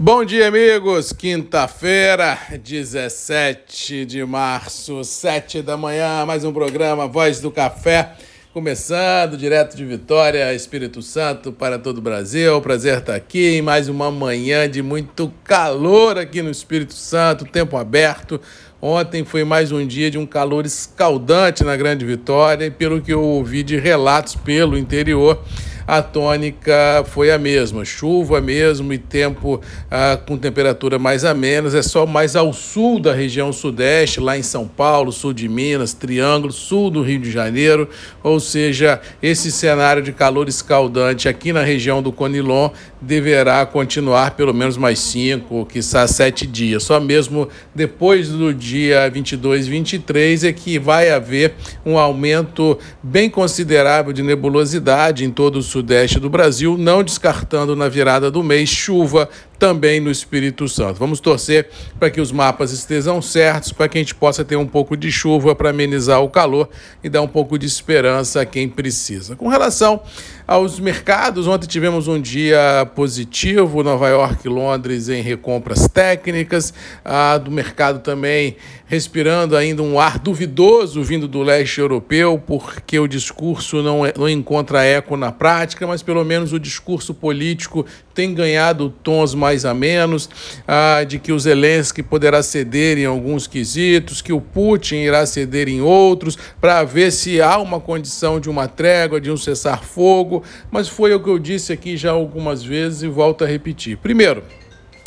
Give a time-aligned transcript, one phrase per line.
[0.00, 1.12] Bom dia, amigos.
[1.12, 8.12] Quinta-feira, 17 de março, 7 da manhã, mais um programa Voz do Café.
[8.54, 12.60] Começando direto de Vitória, Espírito Santo, para todo o Brasil.
[12.60, 17.76] Prazer estar aqui em mais uma manhã de muito calor aqui no Espírito Santo, tempo
[17.76, 18.40] aberto.
[18.80, 23.12] Ontem foi mais um dia de um calor escaldante na Grande Vitória e, pelo que
[23.12, 25.42] eu ouvi de relatos pelo interior,
[25.88, 29.58] a tônica foi a mesma, chuva mesmo e tempo
[29.90, 34.36] ah, com temperatura mais a menos, é só mais ao sul da região sudeste, lá
[34.36, 37.88] em São Paulo, sul de Minas, Triângulo, sul do Rio de Janeiro,
[38.22, 42.68] ou seja, esse cenário de calor escaldante aqui na região do Conilon
[43.00, 49.66] deverá continuar pelo menos mais cinco, quiçá sete dias, só mesmo depois do dia 22,
[49.66, 51.54] 23 é que vai haver
[51.86, 57.76] um aumento bem considerável de nebulosidade em todo o sul sudeste do Brasil, não descartando
[57.76, 60.98] na virada do mês chuva também no Espírito Santo.
[60.98, 64.66] Vamos torcer para que os mapas estejam certos, para que a gente possa ter um
[64.66, 66.68] pouco de chuva para amenizar o calor
[67.02, 69.34] e dar um pouco de esperança a quem precisa.
[69.34, 70.00] Com relação
[70.46, 76.72] aos mercados, ontem tivemos um dia positivo, Nova York e Londres em recompras técnicas,
[77.04, 78.56] a do mercado também
[78.88, 84.28] respirando ainda um ar duvidoso vindo do leste europeu, porque o discurso não, é, não
[84.28, 89.74] encontra eco na prática, mas pelo menos o discurso político tem ganhado tons mais a
[89.74, 90.28] menos,
[90.66, 95.68] ah, de que o Zelensky poderá ceder em alguns quesitos, que o Putin irá ceder
[95.68, 100.88] em outros, para ver se há uma condição de uma trégua, de um cessar-fogo, mas
[100.88, 103.96] foi o que eu disse aqui já algumas vezes e volto a repetir.
[103.96, 104.42] Primeiro,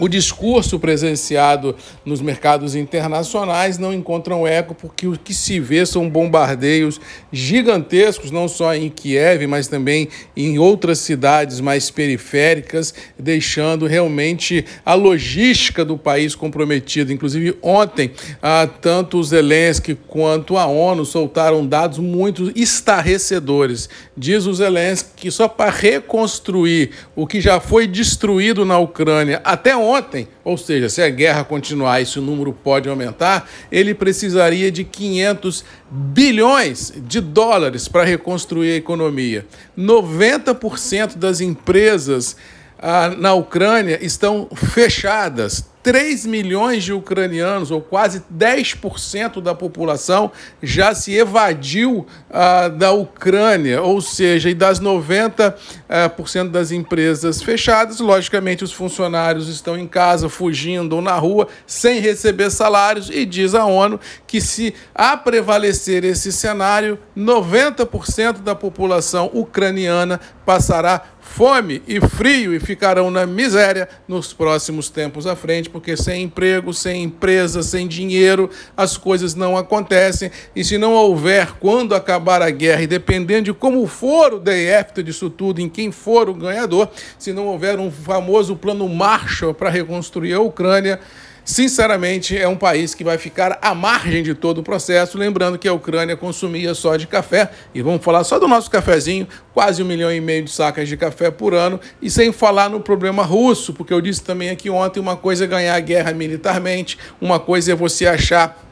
[0.00, 6.08] o discurso presenciado nos mercados internacionais não encontram eco porque o que se vê são
[6.08, 6.98] bombardeios
[7.30, 14.94] gigantescos, não só em Kiev, mas também em outras cidades mais periféricas, deixando realmente a
[14.94, 17.12] logística do país comprometida.
[17.12, 23.90] Inclusive, ontem, ah, tanto o Zelensky quanto a ONU soltaram dados muito estarrecedores.
[24.16, 29.76] Diz o Zelensky que só para reconstruir o que já foi destruído na Ucrânia até
[29.82, 34.70] ontem, ou seja, se a guerra continuar e se o número pode aumentar, ele precisaria
[34.70, 39.46] de 500 bilhões de dólares para reconstruir a economia.
[39.76, 42.36] 90% das empresas
[42.78, 45.71] ah, na Ucrânia estão fechadas.
[45.82, 50.30] 3 milhões de ucranianos, ou quase 10% da população,
[50.62, 55.54] já se evadiu ah, da Ucrânia, ou seja, e das 90%
[55.88, 61.14] ah, por cento das empresas fechadas, logicamente os funcionários estão em casa, fugindo ou na
[61.14, 68.38] rua, sem receber salários, e diz a ONU que se a prevalecer esse cenário, 90%
[68.42, 75.36] da população ucraniana passará fome e frio e ficarão na miséria nos próximos tempos à
[75.36, 80.30] frente, porque sem emprego, sem empresa, sem dinheiro, as coisas não acontecem.
[80.54, 84.74] E se não houver, quando acabar a guerra, e dependendo de como for o day
[84.74, 89.54] after disso tudo, em quem for o ganhador, se não houver um famoso plano Marshall
[89.54, 91.00] para reconstruir a Ucrânia,
[91.44, 95.18] Sinceramente, é um país que vai ficar à margem de todo o processo.
[95.18, 99.26] Lembrando que a Ucrânia consumia só de café, e vamos falar só do nosso cafezinho,
[99.52, 102.80] quase um milhão e meio de sacas de café por ano, e sem falar no
[102.80, 106.96] problema russo, porque eu disse também aqui ontem: uma coisa é ganhar a guerra militarmente,
[107.20, 108.62] uma coisa é você achar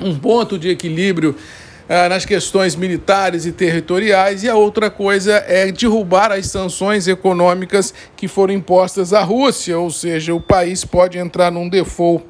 [0.00, 1.34] um ponto de equilíbrio
[1.92, 7.92] ah, nas questões militares e territoriais, e a outra coisa é derrubar as sanções econômicas
[8.14, 12.24] que foram impostas à Rússia, ou seja, o país pode entrar num default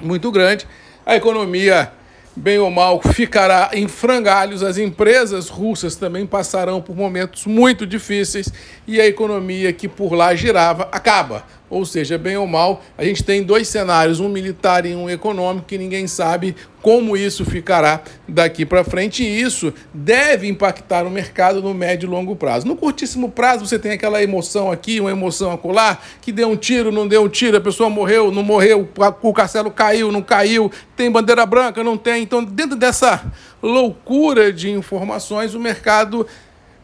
[0.00, 0.68] muito grande,
[1.04, 1.90] a economia
[2.36, 4.62] bem ou mal, ficará em frangalhos.
[4.62, 8.52] As empresas russas também passarão por momentos muito difíceis
[8.86, 11.44] e a economia que por lá girava acaba.
[11.68, 15.66] Ou seja, bem ou mal, a gente tem dois cenários, um militar e um econômico,
[15.66, 21.60] que ninguém sabe como isso ficará daqui para frente, e isso deve impactar o mercado
[21.60, 22.64] no médio e longo prazo.
[22.64, 26.92] No curtíssimo prazo, você tem aquela emoção aqui, uma emoção acolá, que deu um tiro,
[26.92, 28.88] não deu um tiro, a pessoa morreu, não morreu,
[29.20, 32.22] o castelo caiu, não caiu, tem bandeira branca, não tem.
[32.22, 36.24] Então, dentro dessa loucura de informações, o mercado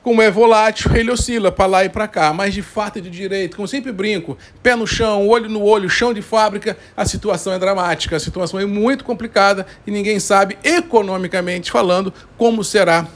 [0.03, 3.09] como é volátil, ele oscila para lá e para cá, mas de fato e de
[3.09, 7.53] direito, como sempre brinco, pé no chão, olho no olho, chão de fábrica, a situação
[7.53, 13.07] é dramática, a situação é muito complicada e ninguém sabe, economicamente falando, como será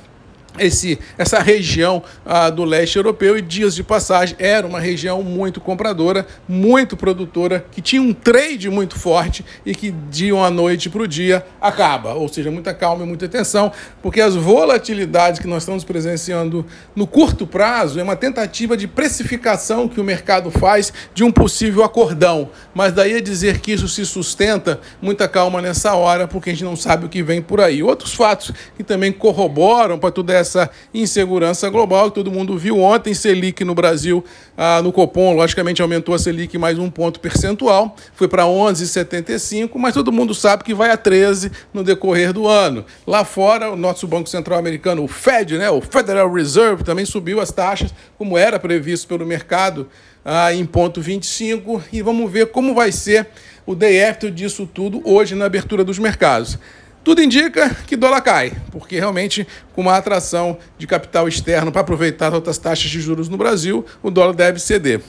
[0.59, 5.61] esse, essa região ah, do leste europeu e dias de passagem era uma região muito
[5.61, 11.03] compradora, muito produtora, que tinha um trade muito forte e que de uma noite para
[11.03, 13.73] o dia acaba, ou seja, muita calma e muita atenção,
[14.03, 16.65] porque as volatilidades que nós estamos presenciando
[16.95, 21.85] no curto prazo é uma tentativa de precificação que o mercado faz de um possível
[21.85, 26.53] acordão, mas daí a dizer que isso se sustenta, muita calma nessa hora, porque a
[26.53, 27.83] gente não sabe o que vem por aí.
[27.83, 32.11] Outros fatos que também corroboram para tudo essa essa insegurança global.
[32.11, 34.25] Todo mundo viu ontem, Selic no Brasil,
[34.57, 39.95] ah, no Copom, logicamente aumentou a Selic mais um ponto percentual, foi para 11,75, mas
[39.95, 42.85] todo mundo sabe que vai a 13 no decorrer do ano.
[43.07, 47.41] Lá fora, o nosso Banco Central Americano, o Fed, né, o Federal Reserve, também subiu
[47.41, 49.89] as taxas, como era previsto pelo mercado,
[50.25, 53.29] ah, em ponto 25, e vamos ver como vai ser
[53.67, 56.59] o day after disso tudo hoje na abertura dos mercados.
[57.07, 62.35] Tudo indica que dólar cai, porque realmente, com uma atração de capital externo para aproveitar
[62.35, 65.01] altas taxas de juros no Brasil, o dólar deve ceder.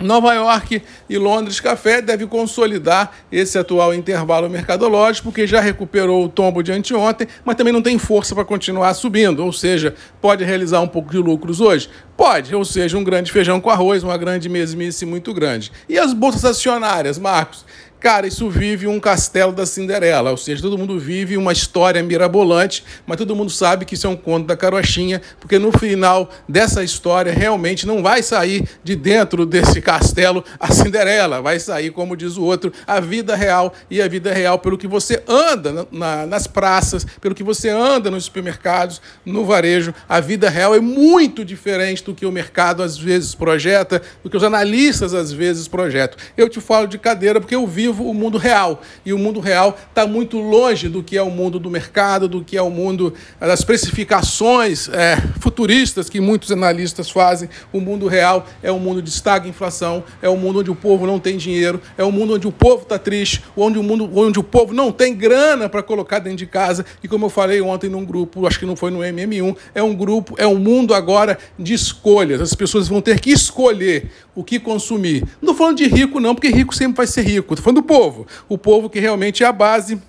[0.00, 6.28] Nova York e Londres Café deve consolidar esse atual intervalo mercadológico, porque já recuperou o
[6.28, 10.80] tombo de anteontem, mas também não tem força para continuar subindo, ou seja, pode realizar
[10.80, 11.88] um pouco de lucros hoje?
[12.16, 15.70] Pode, ou seja, um grande feijão com arroz, uma grande mesmice muito grande.
[15.88, 17.64] E as bolsas acionárias, Marcos?
[18.00, 22.84] Cara, isso vive um castelo da Cinderela, ou seja, todo mundo vive uma história mirabolante,
[23.04, 26.84] mas todo mundo sabe que isso é um conto da carochinha, porque no final dessa
[26.84, 32.36] história realmente não vai sair de dentro desse castelo a Cinderela, vai sair, como diz
[32.36, 36.26] o outro, a vida real, e a vida real pelo que você anda na, na,
[36.26, 41.44] nas praças, pelo que você anda nos supermercados, no varejo, a vida real é muito
[41.44, 46.16] diferente do que o mercado às vezes projeta, do que os analistas às vezes projetam.
[46.36, 48.82] Eu te falo de cadeira porque eu vi o mundo real.
[49.04, 52.44] E o mundo real está muito longe do que é o mundo do mercado, do
[52.44, 57.48] que é o mundo das precificações é, futuristas que muitos analistas fazem.
[57.72, 61.06] O mundo real é um mundo de estagna inflação, é um mundo onde o povo
[61.06, 64.38] não tem dinheiro, é um mundo onde o povo está triste, onde o, mundo, onde
[64.38, 66.84] o povo não tem grana para colocar dentro de casa.
[67.02, 69.94] E como eu falei ontem num grupo, acho que não foi no MM1, é um
[69.94, 72.40] grupo, é um mundo agora de escolhas.
[72.40, 75.22] As pessoas vão ter que escolher o que consumir.
[75.42, 77.54] Não estou falando de rico, não, porque rico sempre vai ser rico.
[77.54, 78.26] Estou falando do povo.
[78.48, 80.00] O povo que realmente é a base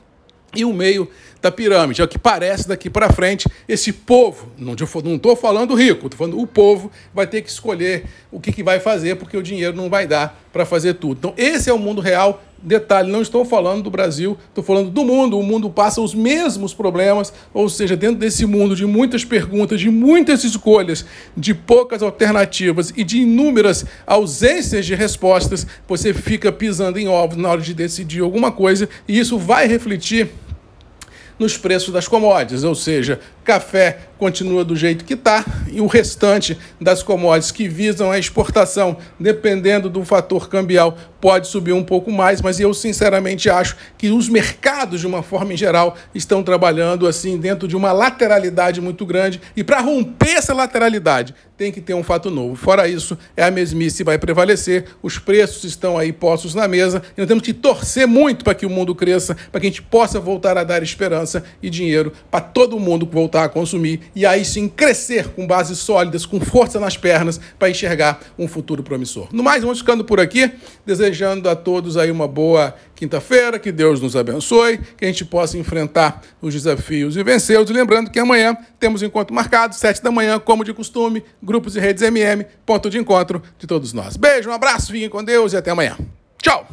[0.56, 1.07] e o meio
[1.42, 2.01] da pirâmide.
[2.01, 3.48] É o que parece daqui para frente.
[3.68, 8.39] Esse povo, não estou falando rico, estou falando o povo, vai ter que escolher o
[8.39, 11.18] que, que vai fazer, porque o dinheiro não vai dar para fazer tudo.
[11.18, 12.44] Então, esse é o mundo real.
[12.61, 15.39] Detalhe, não estou falando do Brasil, estou falando do mundo.
[15.39, 19.89] O mundo passa os mesmos problemas, ou seja, dentro desse mundo de muitas perguntas, de
[19.89, 21.06] muitas escolhas,
[21.38, 27.50] de poucas alternativas e de inúmeras ausências de respostas, você fica pisando em ovos na
[27.50, 30.29] hora de decidir alguma coisa, e isso vai refletir
[31.39, 36.57] nos preços das commodities, ou seja, café continua do jeito que está e o restante
[36.80, 42.42] das commodities que visam a exportação, dependendo do fator cambial, pode subir um pouco mais,
[42.42, 47.38] mas eu sinceramente acho que os mercados, de uma forma em geral, estão trabalhando assim
[47.38, 52.04] dentro de uma lateralidade muito grande e para romper essa lateralidade tem que ter um
[52.04, 52.56] fato novo.
[52.56, 57.19] Fora isso, é a mesmice vai prevalecer, os preços estão aí postos na mesa e
[57.19, 60.22] nós temos que torcer muito para que o mundo cresça, para que a gente possa
[60.22, 64.67] voltar a dar esperança e dinheiro para todo mundo voltar a consumir e aí sim
[64.67, 69.27] crescer com bases sólidas, com força nas pernas para enxergar um futuro promissor.
[69.31, 70.51] No mais, vamos ficando por aqui,
[70.85, 75.57] desejando a todos aí uma boa quinta-feira, que Deus nos abençoe, que a gente possa
[75.57, 77.69] enfrentar os desafios e vencê-los.
[77.69, 82.03] Lembrando que amanhã temos encontro marcado, sete da manhã, como de costume, grupos e redes
[82.03, 84.17] MM, ponto de encontro de todos nós.
[84.17, 85.97] Beijo, um abraço, fiquem com Deus e até amanhã.
[86.41, 86.67] Tchau!